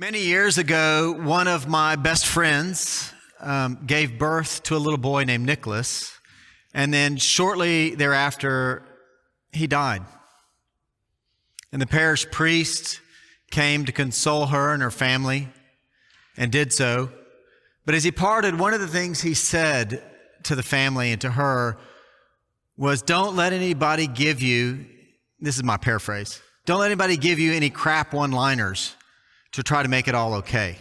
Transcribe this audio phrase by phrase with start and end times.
[0.00, 5.24] Many years ago, one of my best friends um, gave birth to a little boy
[5.24, 6.10] named Nicholas,
[6.72, 8.82] and then shortly thereafter,
[9.52, 10.00] he died.
[11.70, 13.02] And the parish priest
[13.50, 15.50] came to console her and her family
[16.34, 17.10] and did so.
[17.84, 20.02] But as he parted, one of the things he said
[20.44, 21.76] to the family and to her
[22.78, 24.86] was, Don't let anybody give you,
[25.40, 28.96] this is my paraphrase, don't let anybody give you any crap one liners
[29.52, 30.76] to try to make it all okay.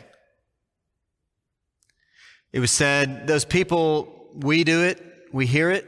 [2.52, 5.02] It was said, those people, we do it,
[5.32, 5.86] we hear it,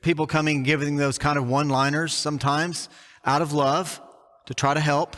[0.00, 2.88] people coming and giving those kind of one liners sometimes
[3.24, 4.00] out of love
[4.46, 5.16] to try to help.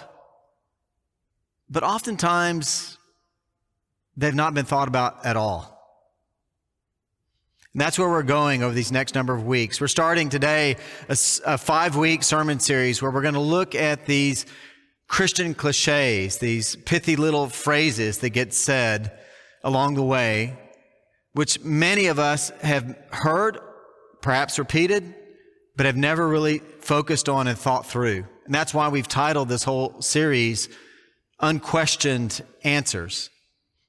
[1.69, 2.99] But oftentimes,
[4.17, 5.77] they've not been thought about at all.
[7.73, 9.81] And that's where we're going over these next number of weeks.
[9.81, 10.77] We're starting today
[11.09, 14.47] a, a five week sermon series where we're going to look at these
[15.11, 19.11] Christian cliches, these pithy little phrases that get said
[19.65, 20.57] along the way,
[21.33, 23.59] which many of us have heard,
[24.23, 25.13] perhaps repeated,
[25.77, 28.25] but have never really focused on and thought through.
[28.47, 30.69] And that's why we've titled this whole series
[31.41, 33.31] Unquestioned Answers.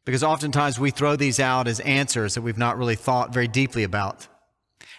[0.06, 3.84] Because oftentimes we throw these out as answers that we've not really thought very deeply
[3.84, 4.28] about.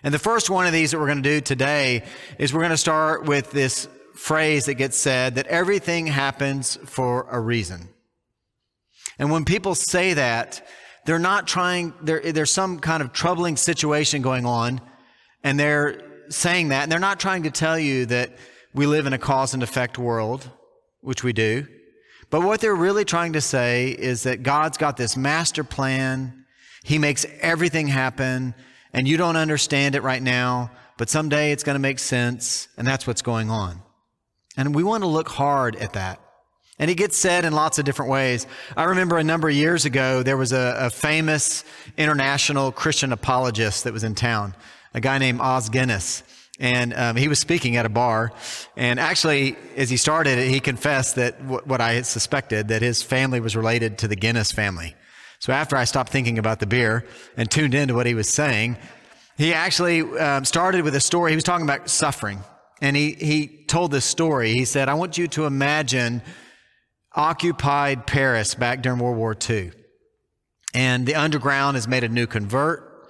[0.04, 2.04] And the first one of these that we're going to do today
[2.38, 7.26] is we're going to start with this phrase that gets said that everything happens for
[7.30, 7.88] a reason.
[9.18, 10.66] And when people say that,
[11.04, 14.80] they're not trying, there's some kind of troubling situation going on,
[15.42, 18.36] and they're saying that, and they're not trying to tell you that
[18.72, 20.48] we live in a cause and effect world,
[21.00, 21.66] which we do.
[22.30, 26.44] But what they're really trying to say is that God's got this master plan.
[26.84, 28.54] He makes everything happen,
[28.92, 32.86] and you don't understand it right now, but someday it's going to make sense, and
[32.86, 33.82] that's what's going on.
[34.56, 36.20] And we want to look hard at that.
[36.78, 38.46] And it gets said in lots of different ways.
[38.76, 41.64] I remember a number of years ago, there was a, a famous
[41.96, 44.54] international Christian apologist that was in town,
[44.94, 46.22] a guy named Os Guinness.
[46.58, 48.32] And um, he was speaking at a bar.
[48.76, 53.02] And actually, as he started he confessed that w- what I had suspected, that his
[53.02, 54.94] family was related to the Guinness family.
[55.38, 57.04] So after I stopped thinking about the beer
[57.36, 58.76] and tuned into what he was saying,
[59.36, 61.32] he actually um, started with a story.
[61.32, 62.42] He was talking about suffering
[62.82, 64.54] and he, he told this story.
[64.54, 66.20] He said, I want you to imagine
[67.14, 69.70] occupied Paris back during World War II.
[70.74, 73.08] And the underground has made a new convert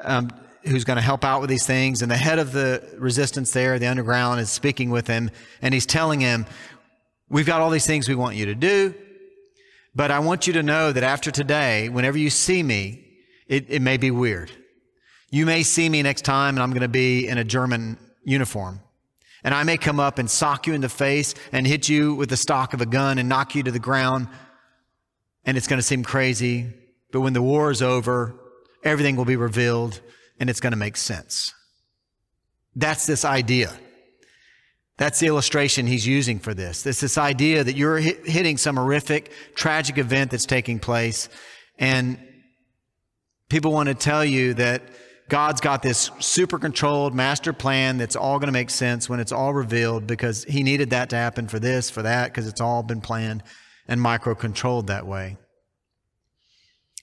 [0.00, 0.30] um,
[0.64, 2.00] who's going to help out with these things.
[2.00, 5.30] And the head of the resistance there, the underground, is speaking with him.
[5.60, 6.46] And he's telling him,
[7.28, 8.92] We've got all these things we want you to do.
[9.94, 13.04] But I want you to know that after today, whenever you see me,
[13.46, 14.50] it, it may be weird.
[15.30, 18.80] You may see me next time and I'm going to be in a German uniform.
[19.42, 22.28] And I may come up and sock you in the face and hit you with
[22.28, 24.28] the stock of a gun and knock you to the ground.
[25.44, 26.72] And it's going to seem crazy.
[27.12, 28.34] But when the war is over,
[28.84, 30.00] everything will be revealed
[30.38, 31.54] and it's going to make sense.
[32.76, 33.72] That's this idea.
[34.96, 36.84] That's the illustration he's using for this.
[36.84, 41.30] It's this idea that you're hitting some horrific, tragic event that's taking place.
[41.78, 42.18] And
[43.48, 44.82] people want to tell you that
[45.30, 49.30] God's got this super controlled master plan that's all going to make sense when it's
[49.30, 52.82] all revealed because He needed that to happen for this, for that, because it's all
[52.82, 53.44] been planned
[53.86, 55.36] and micro controlled that way.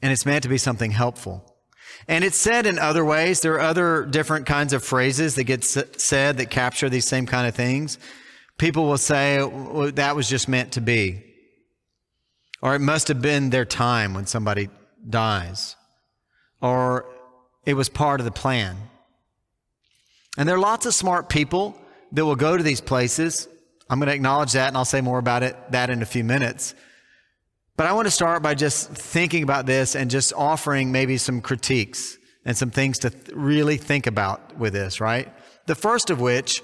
[0.01, 1.55] And it's meant to be something helpful.
[2.07, 3.39] And it's said in other ways.
[3.39, 7.47] There are other different kinds of phrases that get said that capture these same kind
[7.47, 7.97] of things.
[8.57, 11.23] People will say, well, that was just meant to be.
[12.61, 14.69] Or it must have been their time when somebody
[15.09, 15.77] dies.
[16.61, 17.05] Or
[17.67, 18.78] it was part of the plan.
[20.38, 21.78] And there are lots of smart people
[22.13, 23.50] that will go to these places.
[23.89, 26.23] I'm going to acknowledge that and I'll say more about it that in a few
[26.23, 26.73] minutes.
[27.75, 31.41] But I want to start by just thinking about this and just offering maybe some
[31.41, 35.27] critiques and some things to th- really think about with this, right?
[35.66, 36.63] The first of which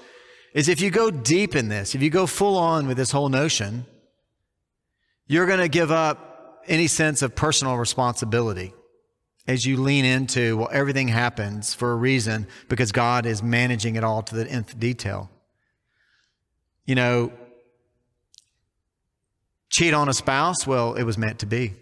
[0.53, 3.27] is if you go deep in this, if you go full on with this whole
[3.27, 3.85] notion,
[5.27, 8.73] you're going to give up any sense of personal responsibility
[9.47, 14.03] as you lean into, well, everything happens for a reason because God is managing it
[14.03, 15.29] all to the nth detail.
[16.85, 17.31] You know,
[19.69, 21.73] cheat on a spouse, well, it was meant to be.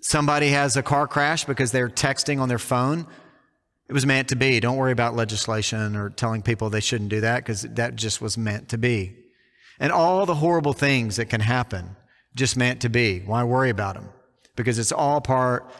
[0.00, 3.06] Somebody has a car crash because they're texting on their phone,
[3.88, 4.58] it was meant to be.
[4.58, 8.36] Don't worry about legislation or telling people they shouldn't do that because that just was
[8.36, 9.14] meant to be.
[9.78, 11.96] And all the horrible things that can happen,
[12.34, 13.20] just meant to be.
[13.20, 14.08] Why worry about them?
[14.56, 15.70] Because it's all part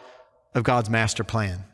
[0.57, 1.65] of God's master plan.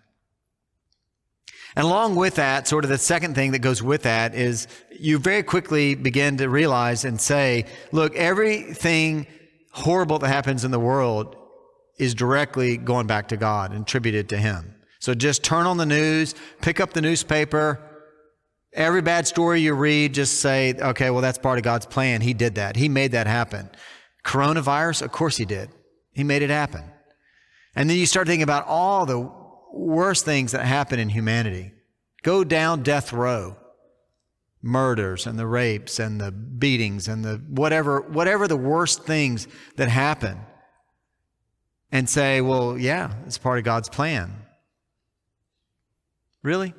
[1.75, 5.19] And along with that, sort of the second thing that goes with that is you
[5.19, 9.26] very quickly begin to realize and say, look, everything
[9.70, 11.34] horrible that happens in the world
[11.96, 14.75] is directly going back to God and attributed to Him.
[14.99, 17.81] So just turn on the news, pick up the newspaper.
[18.75, 22.20] Every bad story you read, just say, okay, well, that's part of God's plan.
[22.20, 22.76] He did that.
[22.76, 23.70] He made that happen.
[24.25, 25.70] Coronavirus, of course He did.
[26.12, 26.91] He made it happen.
[27.74, 29.30] And then you start thinking about all the
[29.72, 31.72] worst things that happen in humanity.
[32.22, 33.56] Go down death row.
[34.64, 39.88] Murders and the rapes and the beatings and the whatever, whatever the worst things that
[39.88, 40.38] happen.
[41.90, 44.32] And say, well, yeah, it's part of God's plan.
[46.42, 46.74] Really?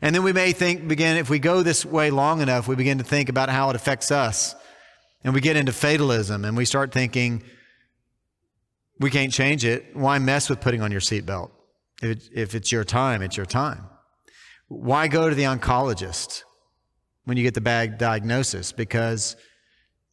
[0.00, 2.98] And then we may think, begin, if we go this way long enough, we begin
[2.98, 4.54] to think about how it affects us.
[5.22, 7.42] And we get into fatalism and we start thinking,
[9.00, 9.94] we can't change it.
[9.94, 11.50] Why mess with putting on your seatbelt?
[12.02, 13.86] If, it, if it's your time, it's your time.
[14.68, 16.42] Why go to the oncologist
[17.24, 18.72] when you get the bad diagnosis?
[18.72, 19.36] Because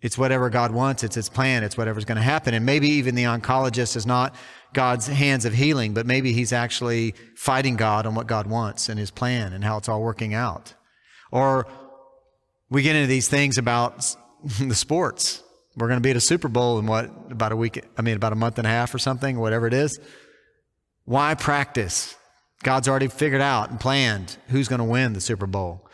[0.01, 2.53] it's whatever God wants, it's His plan, it's whatever's going to happen.
[2.53, 4.35] And maybe even the oncologist is not
[4.73, 8.99] God's hands of healing, but maybe he's actually fighting God on what God wants and
[8.99, 10.73] His plan and how it's all working out.
[11.31, 11.67] Or
[12.69, 14.15] we get into these things about
[14.59, 15.43] the sports.
[15.77, 18.15] We're going to be at a Super Bowl in what, about a week, I mean,
[18.15, 19.99] about a month and a half or something, whatever it is.
[21.05, 22.15] Why practice?
[22.63, 25.87] God's already figured out and planned who's going to win the Super Bowl.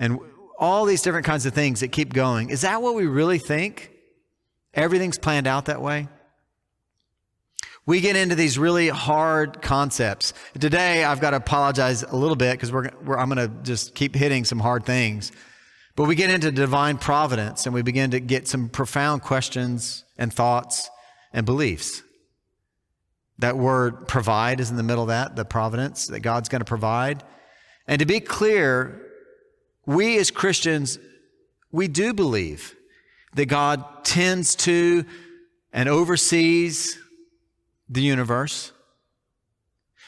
[0.00, 0.18] And
[0.58, 2.50] all these different kinds of things that keep going.
[2.50, 3.92] Is that what we really think?
[4.74, 6.08] Everything's planned out that way?
[7.86, 10.34] We get into these really hard concepts.
[10.58, 13.94] Today, I've got to apologize a little bit because we're, we're, I'm going to just
[13.94, 15.32] keep hitting some hard things.
[15.98, 20.32] But we get into divine providence and we begin to get some profound questions and
[20.32, 20.88] thoughts
[21.32, 22.04] and beliefs.
[23.40, 26.64] That word provide is in the middle of that, the providence that God's going to
[26.64, 27.24] provide.
[27.88, 29.02] And to be clear,
[29.86, 31.00] we as Christians,
[31.72, 32.76] we do believe
[33.34, 35.04] that God tends to
[35.72, 36.96] and oversees
[37.88, 38.70] the universe.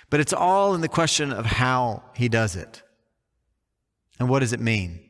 [0.08, 2.80] But it's all in the question of how he does it.
[4.20, 5.09] And what does it mean?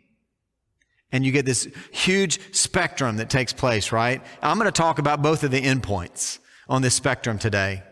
[1.12, 4.22] And you get this huge spectrum that takes place, right?
[4.42, 7.82] I'm going to talk about both of the endpoints on this spectrum today.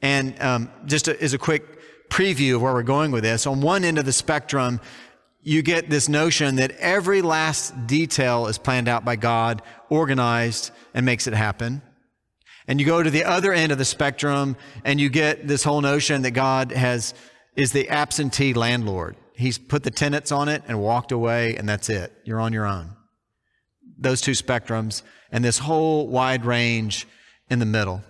[0.00, 3.84] And um, just as a quick preview of where we're going with this, on one
[3.84, 4.80] end of the spectrum,
[5.42, 11.04] you get this notion that every last detail is planned out by God, organized, and
[11.04, 11.82] makes it happen.
[12.66, 15.80] And you go to the other end of the spectrum and you get this whole
[15.80, 17.14] notion that God has,
[17.56, 19.16] is the absentee landlord.
[19.38, 22.12] He's put the tenants on it and walked away, and that's it.
[22.24, 22.96] You're on your own.
[23.96, 27.06] Those two spectrums and this whole wide range
[27.48, 28.02] in the middle.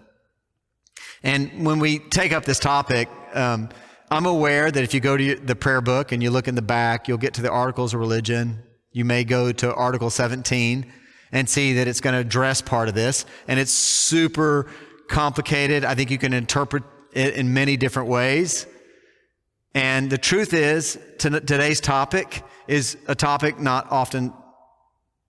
[1.22, 3.68] And when we take up this topic, um,
[4.10, 6.62] I'm aware that if you go to the prayer book and you look in the
[6.62, 8.62] back, you'll get to the articles of religion.
[8.92, 10.90] You may go to Article 17
[11.30, 13.26] and see that it's going to address part of this.
[13.48, 14.66] And it's super
[15.10, 15.84] complicated.
[15.84, 18.66] I think you can interpret it in many different ways.
[19.74, 24.32] And the truth is, today's topic is a topic not often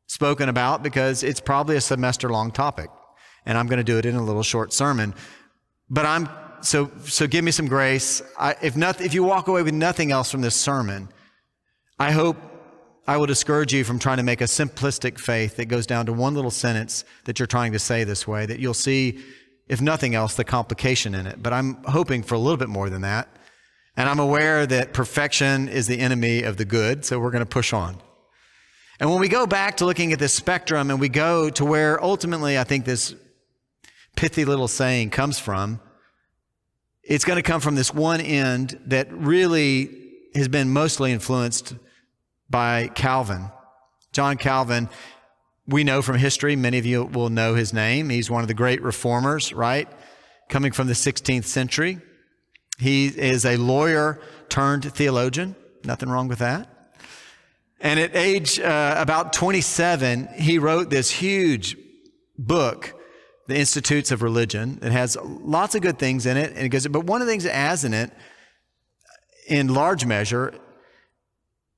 [0.07, 2.89] spoken about because it's probably a semester long topic.
[3.45, 5.13] And I'm going to do it in a little short sermon.
[5.89, 6.29] But I'm,
[6.61, 8.21] so, so give me some grace.
[8.37, 11.09] I, if nothing, if you walk away with nothing else from this sermon,
[11.99, 12.37] I hope
[13.07, 16.13] I will discourage you from trying to make a simplistic faith that goes down to
[16.13, 19.19] one little sentence that you're trying to say this way, that you'll see,
[19.67, 21.41] if nothing else, the complication in it.
[21.41, 23.27] But I'm hoping for a little bit more than that.
[23.99, 27.49] And I'm aware that perfection is the enemy of the good, so we're going to
[27.49, 27.97] push on.
[28.97, 32.01] And when we go back to looking at this spectrum and we go to where
[32.01, 33.13] ultimately I think this
[34.15, 35.81] pithy little saying comes from,
[37.03, 39.89] it's going to come from this one end that really
[40.33, 41.75] has been mostly influenced
[42.49, 43.51] by Calvin.
[44.13, 44.87] John Calvin,
[45.67, 48.07] we know from history, many of you will know his name.
[48.09, 49.89] He's one of the great reformers, right?
[50.47, 51.99] Coming from the 16th century.
[52.79, 55.55] He is a lawyer turned theologian.
[55.83, 56.67] Nothing wrong with that.
[57.81, 61.77] And at age uh, about 27, he wrote this huge
[62.37, 62.93] book,
[63.47, 64.79] The Institutes of Religion.
[64.81, 66.51] It has lots of good things in it.
[66.55, 68.11] And it goes, but one of the things it has in it,
[69.47, 70.53] in large measure,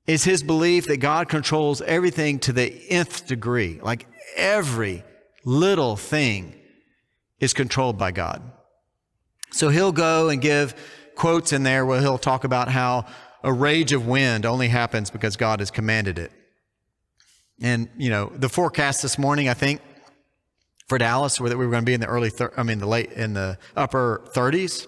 [0.06, 3.80] is his belief that God controls everything to the nth degree.
[3.80, 4.06] Like
[4.36, 5.04] every
[5.44, 6.54] little thing
[7.38, 8.42] is controlled by God.
[9.52, 10.74] So he'll go and give
[11.14, 13.06] quotes in there where he'll talk about how
[13.44, 16.32] a rage of wind only happens because God has commanded it.
[17.60, 19.80] And, you know, the forecast this morning, I think,
[20.88, 22.86] for Dallas, where we were going to be in the early, thir- I mean, the
[22.86, 24.86] late, in the upper 30s.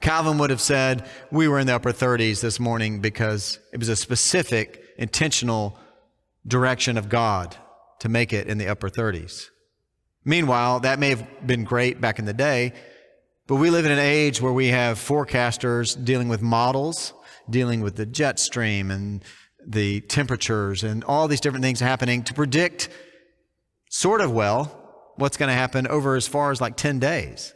[0.00, 3.88] Calvin would have said we were in the upper 30s this morning because it was
[3.88, 5.78] a specific, intentional
[6.46, 7.56] direction of God
[8.00, 9.46] to make it in the upper 30s.
[10.24, 12.72] Meanwhile, that may have been great back in the day,
[13.52, 17.12] but we live in an age where we have forecasters dealing with models,
[17.50, 19.22] dealing with the jet stream and
[19.62, 22.88] the temperatures and all these different things happening to predict
[23.90, 27.52] sort of well what's going to happen over as far as like 10 days.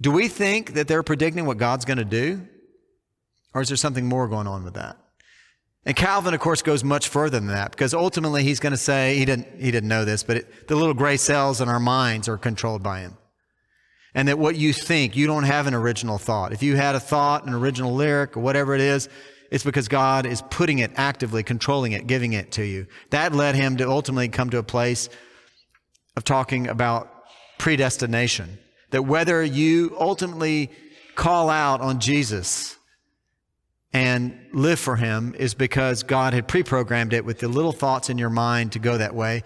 [0.00, 2.48] Do we think that they're predicting what God's going to do?
[3.52, 4.96] Or is there something more going on with that?
[5.84, 9.18] And Calvin, of course, goes much further than that because ultimately he's going to say,
[9.18, 12.30] he didn't, he didn't know this, but it, the little gray cells in our minds
[12.30, 13.18] are controlled by him.
[14.14, 16.52] And that what you think, you don't have an original thought.
[16.52, 19.08] If you had a thought, an original lyric, or whatever it is,
[19.50, 22.86] it's because God is putting it actively, controlling it, giving it to you.
[23.10, 25.08] That led him to ultimately come to a place
[26.16, 27.12] of talking about
[27.58, 28.58] predestination.
[28.90, 30.70] That whether you ultimately
[31.14, 32.76] call out on Jesus
[33.92, 38.08] and live for Him is because God had pre programmed it with the little thoughts
[38.08, 39.42] in your mind to go that way.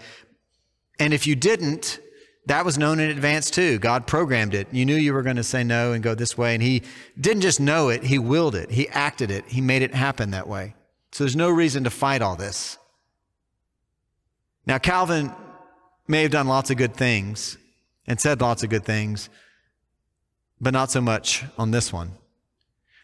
[0.99, 1.99] And if you didn't,
[2.47, 3.79] that was known in advance too.
[3.79, 4.67] God programmed it.
[4.71, 6.53] You knew you were going to say no and go this way.
[6.53, 6.83] And He
[7.19, 8.71] didn't just know it, He willed it.
[8.71, 9.45] He acted it.
[9.47, 10.75] He made it happen that way.
[11.11, 12.77] So there's no reason to fight all this.
[14.67, 15.31] Now, Calvin
[16.07, 17.57] may have done lots of good things
[18.07, 19.29] and said lots of good things,
[20.59, 22.11] but not so much on this one.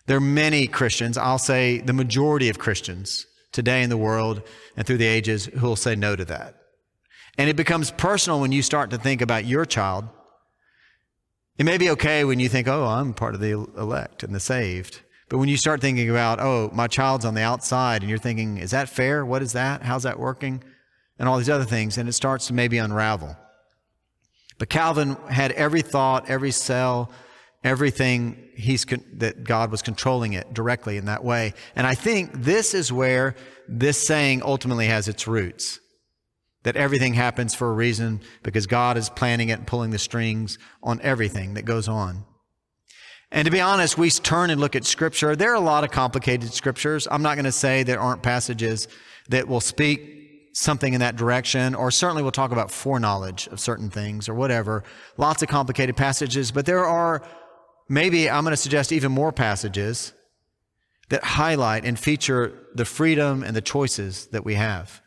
[0.07, 4.41] There are many Christians, I'll say the majority of Christians today in the world
[4.75, 6.55] and through the ages, who will say no to that.
[7.41, 10.07] And it becomes personal when you start to think about your child.
[11.57, 14.39] It may be okay when you think, oh, I'm part of the elect and the
[14.39, 15.01] saved.
[15.27, 18.57] But when you start thinking about, oh, my child's on the outside, and you're thinking,
[18.57, 19.25] is that fair?
[19.25, 19.81] What is that?
[19.81, 20.63] How's that working?
[21.17, 23.36] And all these other things, and it starts to maybe unravel.
[24.60, 27.10] But Calvin had every thought, every cell,
[27.63, 31.55] everything he's con- that God was controlling it directly in that way.
[31.75, 33.36] And I think this is where
[33.67, 35.79] this saying ultimately has its roots.
[36.63, 40.60] That everything happens for a reason because God is planning it and pulling the strings
[40.84, 42.25] on everything that goes on.
[43.32, 45.36] And to be honest, we turn and look at scripture.
[45.36, 47.08] There are a lot of complicated scriptures.
[47.10, 48.88] I'm not going to say there aren't passages
[49.30, 50.22] that will speak
[50.53, 54.84] something in that direction, or certainly we'll talk about foreknowledge of certain things or whatever.
[55.18, 57.24] Lots of complicated passages, but there are
[57.88, 60.13] maybe I'm going to suggest even more passages
[61.10, 65.01] that highlight and feature the freedom and the choices that we have.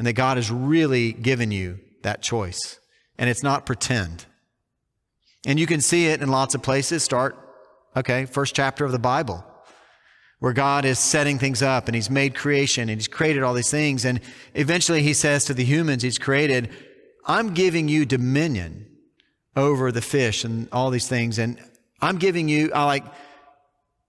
[0.00, 2.80] And that God has really given you that choice.
[3.18, 4.24] And it's not pretend.
[5.46, 7.02] And you can see it in lots of places.
[7.02, 7.36] Start,
[7.94, 9.44] okay, first chapter of the Bible,
[10.38, 13.70] where God is setting things up and He's made creation and He's created all these
[13.70, 14.06] things.
[14.06, 14.22] And
[14.54, 16.70] eventually He says to the humans He's created,
[17.26, 18.86] I'm giving you dominion
[19.54, 21.38] over the fish and all these things.
[21.38, 21.62] And
[22.00, 23.04] I'm giving you, I like,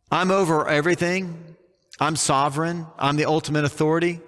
[0.10, 1.58] I'm over everything.
[2.00, 2.88] I'm sovereign.
[2.98, 4.22] I'm the ultimate authority.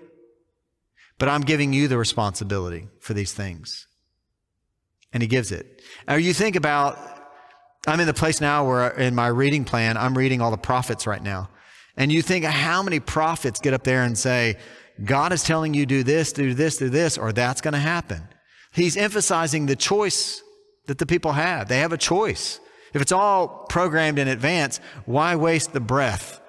[1.24, 3.88] But I'm giving you the responsibility for these things.
[5.14, 5.82] And he gives it.
[6.06, 7.00] Now you think about,
[7.88, 11.08] I'm in the place now where in my reading plan, I'm reading all the prophets
[11.08, 11.50] right now.
[11.96, 14.58] And you think how many prophets get up there and say,
[15.02, 18.28] God is telling you do this, do this, do this, or that's going to happen.
[18.74, 20.44] He's emphasizing the choice
[20.88, 21.70] that the people have.
[21.70, 22.60] They have a choice.
[22.94, 26.42] If it's all programmed in advance, why waste the breath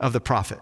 [0.00, 0.58] of the prophet?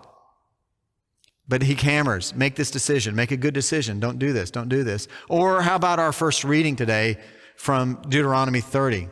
[1.48, 4.00] But he hammers, make this decision, make a good decision.
[4.00, 5.08] Don't do this, don't do this.
[5.28, 7.18] Or how about our first reading today
[7.56, 9.08] from Deuteronomy 30?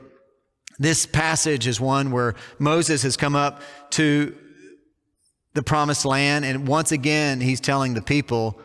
[0.79, 3.61] This passage is one where Moses has come up
[3.91, 4.35] to
[5.53, 8.59] the promised land, and once again, he's telling the people,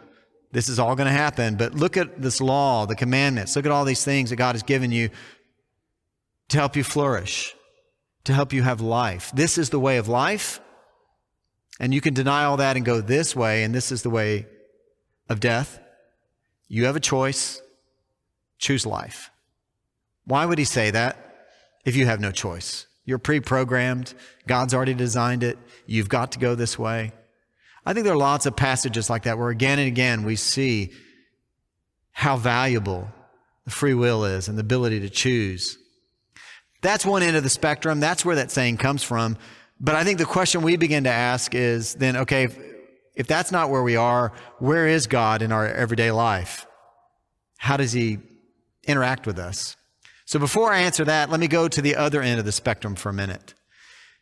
[0.52, 3.72] this is all going to happen, but look at this law, the commandments, look at
[3.72, 5.10] all these things that God has given you
[6.50, 7.56] to help you flourish,
[8.24, 9.32] to help you have life.
[9.34, 10.62] This is the way of life.
[11.80, 14.48] And you can deny all that and go this way, and this is the way
[15.30, 15.80] of death.
[16.68, 17.62] You have a choice.
[18.58, 19.30] Choose life.
[20.26, 21.18] Why would he say that
[21.84, 22.88] if you have no choice?
[23.04, 24.14] You're pre programmed.
[24.48, 25.58] God's already designed it.
[25.86, 27.12] You've got to go this way.
[27.86, 30.92] I think there are lots of passages like that where again and again we see
[32.12, 33.10] how valuable
[33.66, 35.78] the free will is and the ability to choose.
[36.82, 38.00] That's one end of the spectrum.
[38.00, 39.38] That's where that saying comes from.
[39.80, 42.58] But I think the question we begin to ask is then, okay, if,
[43.16, 46.66] if that's not where we are, where is God in our everyday life?
[47.58, 48.20] How does he
[48.88, 49.76] interact with us?
[50.26, 52.96] So before I answer that, let me go to the other end of the spectrum
[52.96, 53.54] for a minute.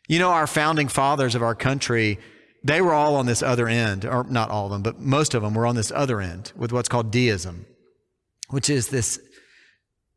[0.06, 2.18] You know, our founding fathers of our country,
[2.62, 5.42] they were all on this other end, or not all of them, but most of
[5.42, 7.64] them were on this other end with what's called deism,
[8.50, 9.18] which is this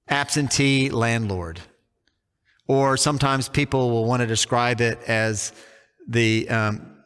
[0.09, 1.61] absentee landlord.
[2.67, 5.53] Or sometimes people will want to describe it as
[6.07, 6.97] the, um,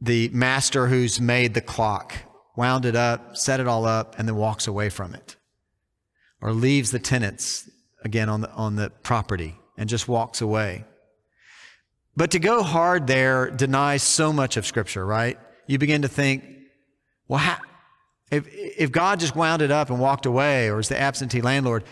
[0.00, 2.14] the master who's made the clock,
[2.56, 5.36] wound it up, set it all up, and then walks away from it.
[6.42, 7.70] or leaves the tenants
[8.04, 10.84] again on the, on the property and just walks away.
[12.16, 15.38] But to go hard there denies so much of Scripture, right?
[15.66, 16.44] You begin to think,
[17.28, 17.56] well, how,
[18.30, 21.84] if, if God just wound it up and walked away, or is the absentee landlord,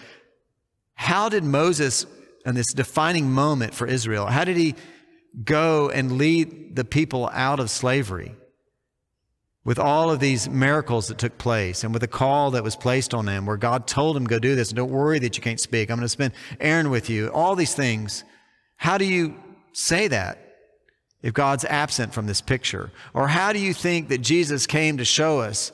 [0.95, 2.05] how did Moses,
[2.47, 4.75] in this defining moment for Israel, how did he
[5.45, 8.35] go and lead the people out of slavery?
[9.65, 13.13] with all of these miracles that took place and with a call that was placed
[13.13, 14.71] on them where God told him, go do this.
[14.71, 15.91] And don't worry that you can't speak.
[15.91, 17.29] I'm going to spend Aaron with you.
[17.29, 18.25] All these things.
[18.77, 19.39] How do you
[19.73, 20.39] say that
[21.23, 22.91] if God's absent from this picture?
[23.13, 25.73] Or how do you think that Jesus came to show us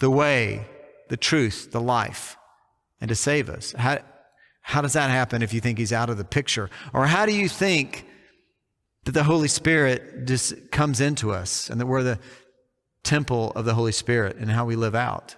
[0.00, 0.66] the way,
[1.08, 2.36] the truth, the life,
[3.00, 3.72] and to save us?
[3.72, 4.00] How,
[4.66, 6.68] how does that happen if you think he's out of the picture?
[6.92, 8.06] Or how do you think
[9.04, 12.18] that the Holy Spirit just comes into us and that we're the
[13.04, 15.36] temple of the Holy Spirit and how we live out.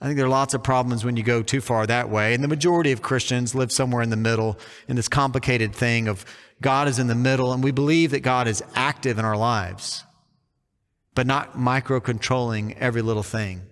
[0.00, 2.34] I think there are lots of problems when you go too far that way.
[2.34, 4.58] And the majority of Christians live somewhere in the middle
[4.88, 6.24] in this complicated thing of
[6.60, 10.04] God is in the middle, and we believe that God is active in our lives,
[11.14, 13.62] but not micro controlling every little thing.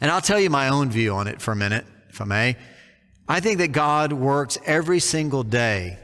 [0.00, 2.56] And I'll tell you my own view on it for a minute, if I may.
[3.30, 6.00] I think that God works every single day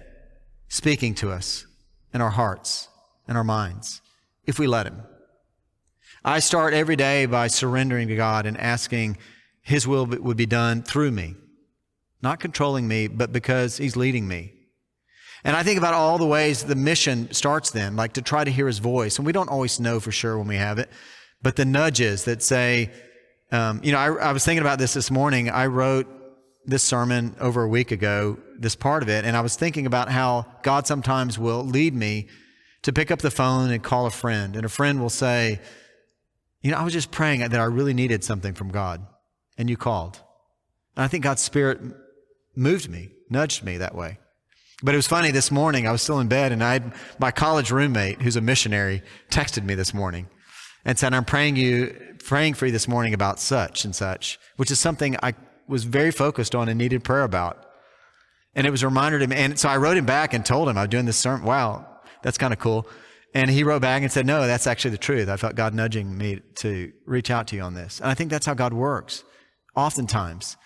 [0.69, 1.67] speaking to us
[2.15, 2.87] in our hearts
[3.27, 4.01] and our minds
[4.45, 5.03] if we let Him.
[6.25, 9.19] I start every day by surrendering to God and asking
[9.61, 11.35] His will would be done through me,
[12.23, 14.53] not controlling me, but because He's leading me.
[15.43, 18.53] And I think about all the ways the mission starts then, like to try to
[18.53, 19.19] hear His voice.
[19.19, 20.91] And we don't always know for sure when we have it,
[21.43, 22.93] but the nudges that say,
[23.51, 25.51] um, you know, I, I was thinking about this this morning.
[25.51, 26.16] I wrote
[26.67, 30.11] this sermon over a week ago, this part of it, and I was thinking about
[30.11, 32.29] how God sometimes will lead me
[32.83, 34.57] to pick up the phone and call a friend.
[34.57, 35.61] And a friend will say,
[36.63, 39.07] you know, I was just praying that I really needed something from God,
[39.57, 40.21] and you called.
[40.97, 41.81] And I think God's Spirit
[42.55, 44.19] moved me, nudged me that way.
[44.83, 47.31] But it was funny this morning, I was still in bed, and I had my
[47.31, 50.29] college roommate, who's a missionary, texted me this morning
[50.85, 54.71] and said, I'm praying you, praying for you this morning about such and such, which
[54.71, 55.35] is something I
[55.69, 57.65] was very focused on and needed prayer about.
[58.55, 59.37] And it was a reminder to me.
[59.37, 61.47] And so I wrote him back and told him I was doing this sermon.
[61.47, 61.87] Wow,
[62.23, 62.89] that's kind of cool.
[63.35, 65.29] And he wrote back and said, No, that's actually the truth.
[65.29, 68.01] I felt God nudging me to reach out to you on this.
[68.01, 69.25] And I think that's how God works.
[69.75, 70.57] Oftentimes,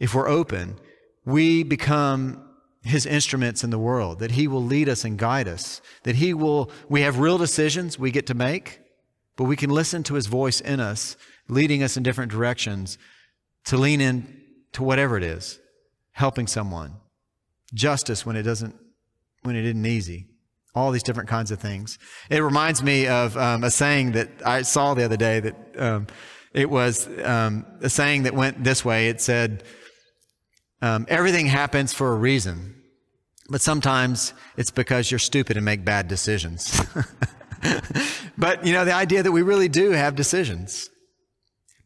[0.00, 0.80] if we're open,
[1.24, 2.44] we become
[2.82, 6.32] his instruments in the world, that he will lead us and guide us, that he
[6.32, 8.80] will, we have real decisions we get to make,
[9.36, 11.16] but we can listen to his voice in us,
[11.48, 12.96] leading us in different directions
[13.64, 14.40] to lean in
[14.72, 15.58] to whatever it is,
[16.12, 16.94] helping someone,
[17.74, 18.74] justice when it doesn't,
[19.42, 20.26] when it isn't easy,
[20.74, 21.98] all these different kinds of things.
[22.28, 26.06] It reminds me of um, a saying that I saw the other day that um,
[26.52, 29.08] it was um, a saying that went this way.
[29.08, 29.64] It said,
[30.82, 32.76] um, Everything happens for a reason,
[33.48, 36.80] but sometimes it's because you're stupid and make bad decisions.
[38.38, 40.88] but, you know, the idea that we really do have decisions.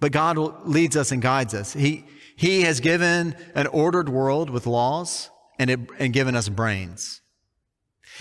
[0.04, 1.72] But God leads us and guides us.
[1.72, 2.04] He,
[2.36, 7.22] he has given an ordered world with laws and, it, and given us brains.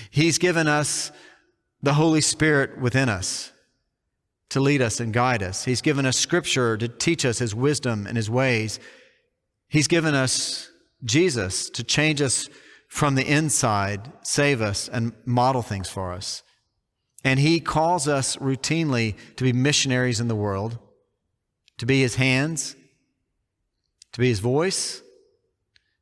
[0.09, 1.11] He's given us
[1.81, 3.51] the Holy Spirit within us
[4.51, 5.65] to lead us and guide us.
[5.65, 8.79] He's given us Scripture to teach us His wisdom and His ways.
[9.67, 10.71] He's given us
[11.03, 12.47] Jesus to change us
[12.87, 16.43] from the inside, save us, and model things for us.
[17.25, 20.77] And He calls us routinely to be missionaries in the world,
[21.77, 22.75] to be His hands,
[24.11, 25.01] to be His voice,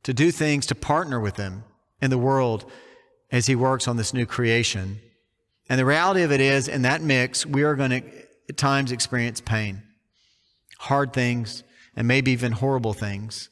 [0.03, 1.63] to do things to partner with Him
[2.01, 2.69] in the world
[3.31, 4.99] as He works on this new creation.
[5.69, 8.03] And the reality of it is, in that mix, we are going to
[8.49, 9.81] at times experience pain,
[10.79, 11.63] hard things,
[11.95, 13.49] and maybe even horrible things.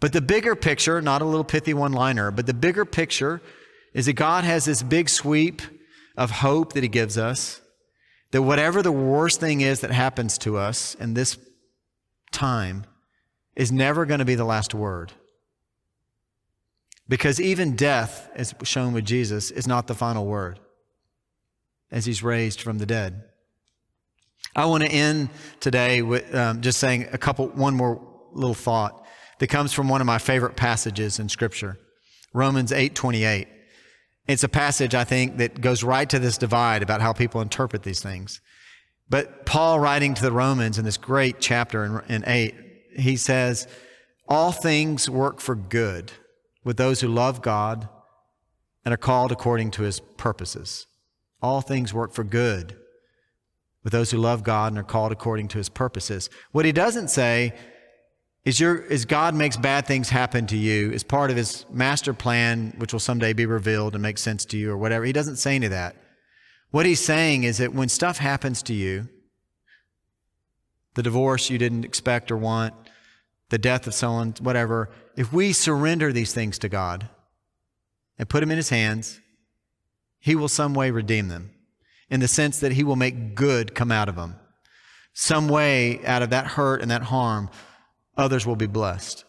[0.00, 3.42] But the bigger picture, not a little pithy one liner, but the bigger picture
[3.92, 5.60] is that God has this big sweep
[6.16, 7.60] of hope that He gives us.
[8.34, 11.38] That whatever the worst thing is that happens to us in this
[12.32, 12.84] time
[13.54, 15.12] is never going to be the last word.
[17.08, 20.58] Because even death, as shown with Jesus, is not the final word
[21.92, 23.22] as he's raised from the dead.
[24.56, 25.28] I want to end
[25.60, 29.06] today with um, just saying a couple, one more little thought
[29.38, 31.78] that comes from one of my favorite passages in Scripture,
[32.32, 33.46] Romans 8 28.
[34.26, 37.82] It's a passage, I think, that goes right to this divide about how people interpret
[37.82, 38.40] these things.
[39.10, 42.54] But Paul, writing to the Romans in this great chapter in, in 8,
[42.96, 43.68] he says,
[44.28, 46.12] All things work for good
[46.64, 47.88] with those who love God
[48.84, 50.86] and are called according to his purposes.
[51.42, 52.76] All things work for good
[53.82, 56.30] with those who love God and are called according to his purposes.
[56.52, 57.52] What he doesn't say
[58.44, 62.12] is, your, is God makes bad things happen to you as part of his master
[62.12, 65.04] plan, which will someday be revealed and make sense to you or whatever.
[65.04, 65.96] He doesn't say any of that.
[66.70, 69.08] What he's saying is that when stuff happens to you,
[70.94, 72.74] the divorce you didn't expect or want,
[73.50, 77.08] the death of someone, whatever, if we surrender these things to God
[78.18, 79.20] and put them in his hands,
[80.18, 81.50] he will some way redeem them
[82.10, 84.36] in the sense that he will make good come out of them.
[85.12, 87.48] Some way out of that hurt and that harm,
[88.16, 89.24] others will be blessed.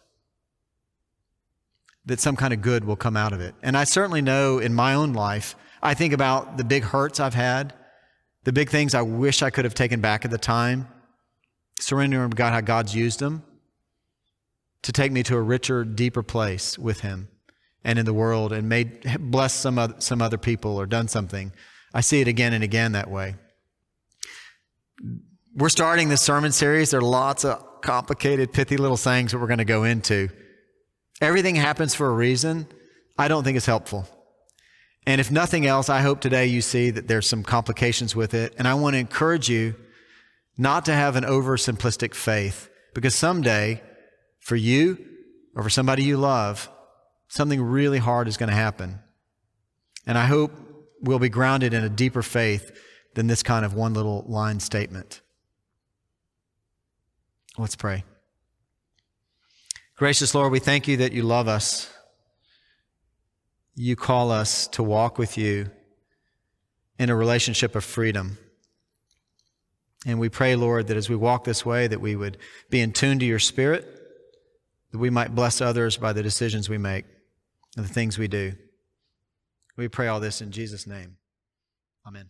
[2.06, 3.56] That some kind of good will come out of it.
[3.64, 7.34] And I certainly know in my own life, I think about the big hurts I've
[7.34, 7.74] had,
[8.44, 10.88] the big things I wish I could have taken back at the time,
[11.80, 13.44] surrendering to God how God's used them
[14.84, 17.28] to take me to a richer, deeper place with Him
[17.84, 21.52] and in the world and made bless some other, some other people or done something.
[21.94, 23.36] I see it again and again that way.
[25.56, 26.92] We're starting this sermon series.
[26.92, 30.28] There are lots of complicated, pithy little sayings that we're going to go into.
[31.22, 32.68] Everything happens for a reason.
[33.18, 34.08] I don't think it's helpful.
[35.08, 38.56] And if nothing else, I hope today you see that there's some complications with it.
[38.58, 39.76] And I want to encourage you
[40.58, 43.84] not to have an oversimplistic faith because someday
[44.40, 44.98] for you
[45.56, 46.70] or for somebody you love,
[47.28, 49.00] something really hard is going to happen.
[50.08, 50.52] And I hope
[51.02, 52.76] we'll be grounded in a deeper faith
[53.14, 55.22] than this kind of one little line statement.
[57.58, 58.04] Let's pray.
[59.96, 61.90] Gracious Lord, we thank you that you love us.
[63.76, 65.72] You call us to walk with you
[67.00, 68.38] in a relationship of freedom.
[70.06, 72.38] And we pray, Lord, that as we walk this way, that we would
[72.70, 73.86] be in tune to your spirit,
[74.92, 77.06] that we might bless others by the decisions we make
[77.76, 78.54] and the things we do.
[79.78, 81.18] We pray all this in Jesus' name.
[82.06, 82.30] Amen.